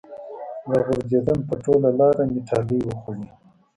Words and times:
راغورځېدم 0.71 1.39
په 1.47 1.53
ټوله 1.63 1.89
لاره 1.99 2.23
مې 2.31 2.41
ټالۍ 2.47 2.79
وخوړې 2.83 3.27